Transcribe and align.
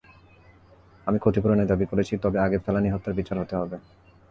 আমি 1.07 1.17
ক্ষতিপূরণের 1.19 1.69
দাবি 1.71 1.85
করেছি, 1.91 2.13
তবে 2.23 2.37
আগে 2.39 2.57
ফেলানী 2.65 2.89
হত্যার 2.91 3.17
বিচার 3.19 3.37
হতে 3.39 3.55
হবে। 3.55 3.77